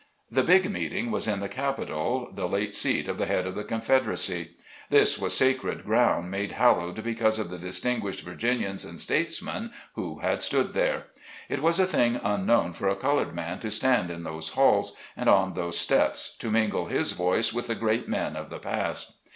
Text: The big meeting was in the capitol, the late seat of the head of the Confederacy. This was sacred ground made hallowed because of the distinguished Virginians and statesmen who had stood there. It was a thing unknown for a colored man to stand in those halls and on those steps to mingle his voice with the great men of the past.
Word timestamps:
The 0.31 0.41
big 0.41 0.67
meeting 0.71 1.11
was 1.11 1.27
in 1.27 1.41
the 1.41 1.47
capitol, 1.47 2.27
the 2.33 2.47
late 2.49 2.73
seat 2.73 3.07
of 3.07 3.19
the 3.19 3.27
head 3.27 3.45
of 3.45 3.53
the 3.53 3.63
Confederacy. 3.63 4.55
This 4.89 5.19
was 5.19 5.37
sacred 5.37 5.83
ground 5.85 6.31
made 6.31 6.53
hallowed 6.53 7.03
because 7.03 7.37
of 7.37 7.51
the 7.51 7.59
distinguished 7.59 8.21
Virginians 8.21 8.83
and 8.83 8.99
statesmen 8.99 9.69
who 9.93 10.17
had 10.21 10.41
stood 10.41 10.73
there. 10.73 11.05
It 11.49 11.61
was 11.61 11.79
a 11.79 11.85
thing 11.85 12.19
unknown 12.23 12.73
for 12.73 12.87
a 12.87 12.95
colored 12.95 13.35
man 13.35 13.59
to 13.59 13.69
stand 13.69 14.09
in 14.09 14.23
those 14.23 14.49
halls 14.49 14.97
and 15.15 15.29
on 15.29 15.53
those 15.53 15.77
steps 15.77 16.35
to 16.37 16.49
mingle 16.49 16.87
his 16.87 17.11
voice 17.11 17.53
with 17.53 17.67
the 17.67 17.75
great 17.75 18.07
men 18.07 18.35
of 18.35 18.49
the 18.49 18.57
past. 18.57 19.13